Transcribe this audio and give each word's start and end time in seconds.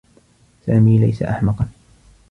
سامي 0.65 0.97
ليس 0.99 1.23
أحمقا. 1.23 1.67